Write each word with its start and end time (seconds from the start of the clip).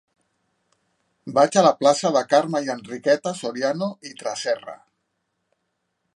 Vaig 1.35 1.57
a 1.61 1.63
la 1.67 1.73
plaça 1.83 2.11
de 2.15 2.25
Carme 2.31 2.63
i 2.69 2.73
Enriqueta 2.77 3.35
Soriano 3.43 3.93
i 4.13 4.17
Tresserra. 4.23 4.79